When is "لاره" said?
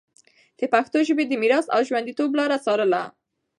2.39-2.57